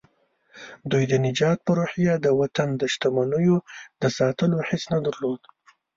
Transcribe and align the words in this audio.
دوی 0.91 1.03
د 1.11 1.13
نجات 1.25 1.59
په 1.65 1.71
روحيه 1.79 2.13
د 2.19 2.27
وطن 2.39 2.69
د 2.77 2.83
شتمنيو 2.93 3.57
د 4.01 4.03
ساتلو 4.17 4.57
حس 4.67 4.83
نه 4.93 4.99
درلود. 5.05 5.41